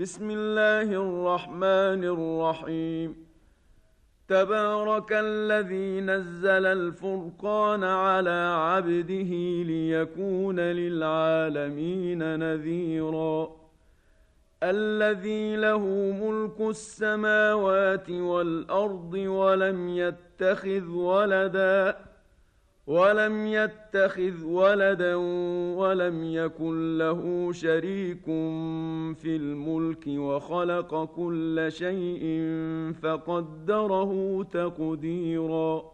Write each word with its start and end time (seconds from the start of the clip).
بسم 0.00 0.30
الله 0.30 0.82
الرحمن 0.82 2.04
الرحيم. 2.04 3.26
تبارك 4.28 5.12
الذي 5.12 6.00
نزل 6.00 6.66
الفرقان 6.66 7.84
على 7.84 8.54
عبده 8.58 9.32
ليكون 9.64 10.60
للعالمين 10.60 12.38
نذيرا. 12.38 13.50
الذي 14.62 15.56
له 15.56 15.86
ملك 16.22 16.60
السماوات 16.60 18.10
والأرض 18.10 19.14
ولم 19.14 19.88
يتخذ 19.88 20.88
ولدا. 20.88 21.96
ولم 22.86 23.46
يتخذ 23.46 24.44
ولدا 24.44 25.14
ولم 25.76 26.24
يكن 26.24 26.98
له 26.98 27.52
شريك 27.52 28.24
في 29.14 29.36
الملك 29.36 30.06
وخلق 30.06 31.04
كل 31.04 31.66
شيء 31.68 32.22
فقدره 33.02 34.42
تقديرا. 34.42 35.93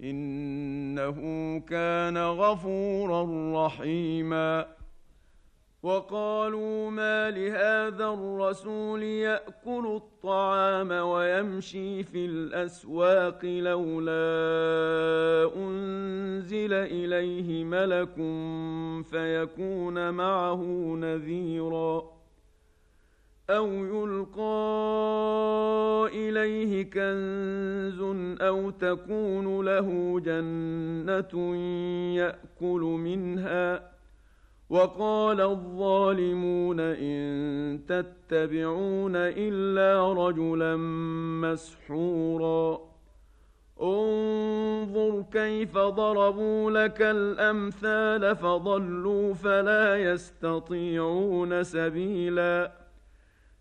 إنه 0.00 1.18
كان 1.58 2.18
غفورا 2.18 3.22
رحيما. 3.66 4.76
وقالوا 5.82 6.90
ما 6.90 7.30
لهذا 7.30 8.08
الرسول 8.08 9.02
يأكل 9.02 9.86
الطعام 9.96 10.90
ويمشي 10.90 12.02
في 12.02 12.26
الأسواق 12.26 13.44
لولا 13.44 14.16
أنزل 15.56 16.72
إليه 16.72 17.64
ملك 17.64 18.14
فيكون 19.10 20.10
معه 20.10 20.62
نذيرا. 20.96 22.15
أو 23.50 23.66
يلقى 23.68 24.46
إليه 26.12 26.82
كنز 26.82 28.00
أو 28.40 28.70
تكون 28.70 29.64
له 29.64 30.20
جنة 30.20 31.56
يأكل 32.16 32.80
منها 32.80 33.90
وقال 34.70 35.40
الظالمون 35.40 36.80
إن 36.80 37.80
تتبعون 37.88 39.12
إلا 39.16 40.12
رجلا 40.12 40.76
مسحورا 41.42 42.80
انظر 43.82 45.24
كيف 45.32 45.78
ضربوا 45.78 46.70
لك 46.70 47.02
الأمثال 47.02 48.36
فضلوا 48.36 49.34
فلا 49.34 49.96
يستطيعون 49.96 51.62
سبيلاً 51.62 52.85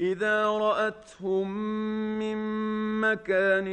إذا 0.00 0.46
رأتهم 0.46 1.48
من 2.18 2.36
مكان 3.00 3.68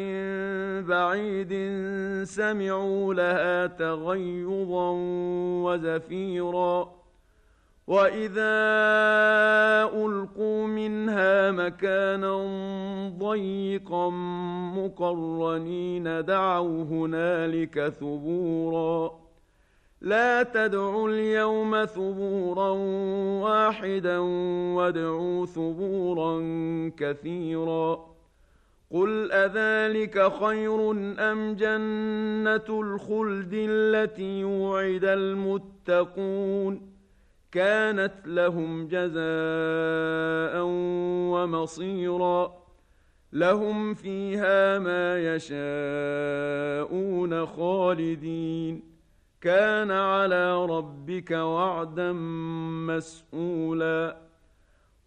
بعيد 0.86 1.54
سمعوا 2.24 3.14
لها 3.14 3.68
تغيظا 3.68 4.92
وزفيرا. 5.64 6.98
وإذا 7.88 8.58
ألقوا 9.94 10.68
منها 10.68 11.52
مكانا 11.52 12.36
ضيقا 13.20 14.10
مقرنين 14.76 16.26
دعوا 16.26 16.84
هنالك 16.84 17.88
ثبورا. 17.90 19.27
لا 20.02 20.44
تدعوا 20.44 21.10
اليوم 21.10 21.86
ثبورا 21.86 22.70
واحدا 23.42 24.18
وادعوا 24.76 25.46
ثبورا 25.46 26.42
كثيرا. 26.98 28.08
قل 28.92 29.32
أذلك 29.32 30.34
خير 30.34 30.92
أم 31.20 31.54
جنة 31.54 32.82
الخلد 32.82 33.54
التي 33.54 34.44
وعد 34.44 35.04
المتقون؟ 35.04 36.92
كانت 37.52 38.14
لهم 38.26 38.88
جزاء 38.88 40.64
ومصيرا. 41.34 42.54
لهم 43.34 43.94
فيها 43.94 44.80
ما 44.80 45.36
يشاءون 45.36 47.46
خالدين. 47.46 48.97
كان 49.42 49.92
على 49.92 50.66
ربك 50.66 51.32
وعدا 51.32 52.12
مسئولا 52.88 54.18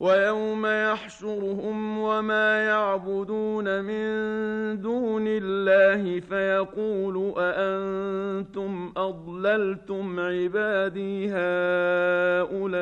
ويوم 0.00 0.66
يحشرهم 0.66 1.98
وما 1.98 2.64
يعبدون 2.64 3.84
من 3.84 4.80
دون 4.80 5.24
الله 5.26 6.20
فيقول 6.20 7.34
أأنتم 7.36 8.92
أضللتم 8.96 10.20
عبادي 10.20 11.28
هؤلاء 11.28 12.76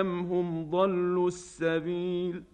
أم 0.00 0.20
هم 0.20 0.70
ضلوا 0.70 1.28
السبيل 1.28 2.42
ۖ؟ 2.50 2.53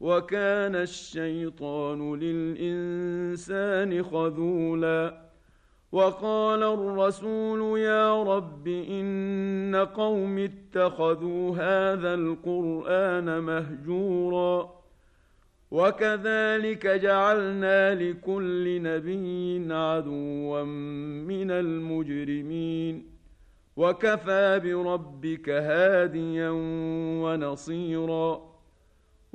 وكان 0.00 0.74
الشيطان 0.74 2.14
للإنسان 2.14 4.02
خذولا. 4.02 5.26
وقال 5.92 6.62
الرسول 6.62 7.78
يا 7.80 8.22
رب 8.22 8.68
إن 8.68 9.86
قوم 9.94 10.38
اتخذوا 10.38 11.50
هذا 11.50 12.14
القرآن 12.14 13.42
مهجورا. 13.42 14.76
وكذلك 15.70 16.86
جعلنا 16.86 17.94
لكل 17.94 18.82
نبي 18.82 19.74
عدوا 19.74 20.62
من 21.24 21.50
المجرمين. 21.50 23.06
وكفى 23.76 24.60
بربك 24.64 25.48
هاديا 25.48 26.50
ونصيرا. 27.22 28.55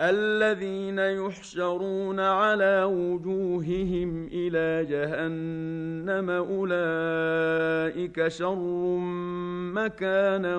الذين 0.00 0.98
يحشرون 0.98 2.20
على 2.20 2.84
وجوههم 2.84 4.28
إلى 4.32 4.84
جهنم 4.90 6.30
أولئك 6.30 8.28
شر 8.28 8.96
مكانا 9.74 10.56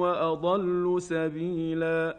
وأضل 0.00 1.02
سبيلا. 1.02 2.16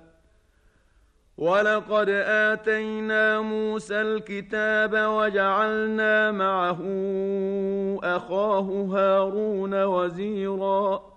ولقد 1.37 2.09
آتينا 2.27 3.41
موسى 3.41 4.01
الكتاب 4.01 4.93
وجعلنا 4.93 6.31
معه 6.31 6.81
أخاه 8.03 8.87
هارون 8.91 9.83
وزيرا. 9.83 11.16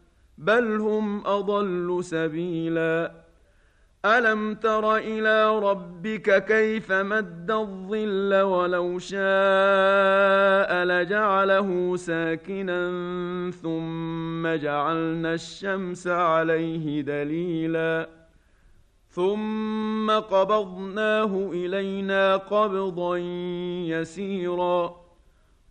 بل 0.41 0.79
هم 0.79 1.27
اضل 1.27 2.03
سبيلا 2.03 3.11
الم 4.05 4.53
تر 4.53 4.95
إلى 4.95 5.59
ربك 5.59 6.45
كيف 6.45 6.91
مد 6.91 7.51
الظل 7.51 8.41
ولو 8.41 8.99
شاء 8.99 10.83
لجعله 10.85 11.95
ساكنا 11.95 12.81
ثم 13.51 14.47
جعلنا 14.47 15.33
الشمس 15.33 16.07
عليه 16.07 17.01
دليلا 17.01 18.09
ثم 19.09 20.11
قبضناه 20.11 21.49
الينا 21.53 22.37
قبضا 22.37 23.17
يسيرا 23.87 25.00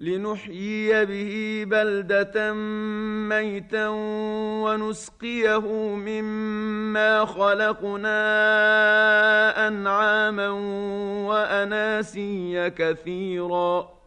لنحيي 0.00 1.04
به 1.04 1.64
بلده 1.70 2.52
ميتا 3.28 3.88
ونسقيه 4.64 5.68
مما 5.94 7.24
خلقنا 7.24 8.18
انعاما 9.68 10.48
واناسيا 11.28 12.68
كثيرا 12.68 14.00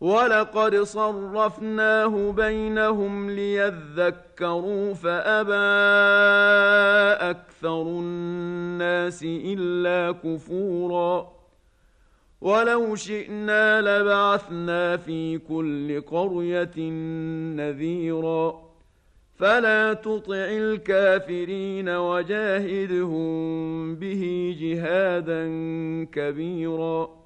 ولقد 0.00 0.76
صرفناه 0.76 2.32
بينهم 2.32 3.30
ليذكروا 3.30 4.94
فابى 4.94 5.52
أكثر 7.30 7.82
الناس 7.82 9.22
الا 9.24 10.12
كفورا 10.12 11.35
ولو 12.40 12.94
شئنا 12.94 13.80
لبعثنا 13.80 14.96
في 14.96 15.38
كل 15.38 16.00
قرية 16.00 16.90
نذيرا. 17.56 18.66
فلا 19.34 19.92
تطع 19.92 20.34
الكافرين 20.34 21.88
وجاهدهم 21.88 23.26
به 23.94 24.56
جهادا 24.60 25.44
كبيرا. 26.12 27.25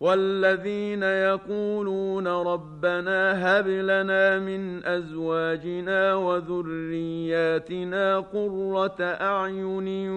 والذين 0.00 1.02
يقولون 1.02 2.28
ربنا 2.28 3.20
هب 3.58 3.68
لنا 3.68 4.38
من 4.38 4.86
أزواجنا 4.86 6.14
وذرياتنا 6.14 7.70
قرة 8.20 8.96
أعين 9.00 10.10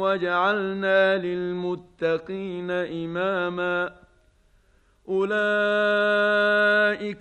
واجعلنا 0.00 1.18
للمتقين 1.18 2.70
إماما 2.70 3.92
أولئك 5.08 5.34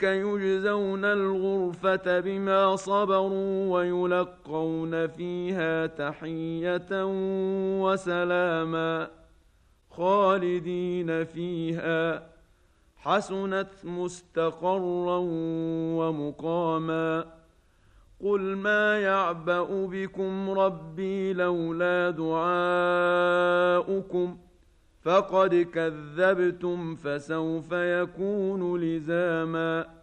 يجزون 0.04 1.06
الغرفة 1.06 2.20
بما 2.20 2.76
صبروا 2.76 3.78
ويلقون 3.78 5.08
فيها 5.08 5.86
تحية 5.86 6.88
وسلاما 7.82 9.19
خالدين 9.90 11.24
فيها. 11.24 12.30
حسنت 12.98 13.70
مستقرا 13.84 15.18
ومقاما. 15.98 17.26
قل 18.24 18.42
ما 18.42 19.00
يعبأ 19.00 19.86
بكم 19.86 20.50
ربي 20.50 21.34
لولا 21.34 22.10
دعاؤكم. 22.10 24.38
فقد 25.02 25.68
كذبتم 25.74 26.96
فسوف 26.96 27.72
يكون 27.72 28.82
لزاما. 28.82 29.99